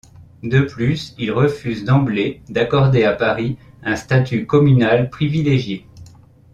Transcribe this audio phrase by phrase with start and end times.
[0.41, 5.85] De plus, il refuse d'emblée d'accorder à Paris un statut communal privilégié.